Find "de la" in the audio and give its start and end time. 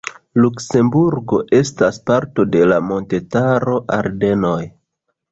2.55-2.79